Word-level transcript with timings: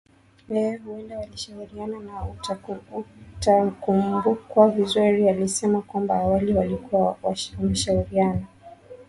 eeh 0.51 0.77
huenda 0.85 1.19
walishauriana 1.19 1.99
na 1.99 2.25
utakumbukwa 3.43 4.71
vizuri 4.71 5.29
alisema 5.29 5.81
kwamba 5.81 6.15
awali 6.15 6.53
walikuwa 6.53 7.17
wameshauriana 7.59 8.45